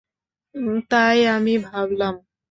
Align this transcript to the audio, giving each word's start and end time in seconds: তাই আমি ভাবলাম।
তাই 0.89 1.19
আমি 1.27 1.53
ভাবলাম। 1.65 2.15